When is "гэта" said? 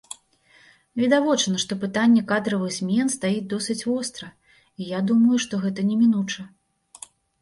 5.67-5.81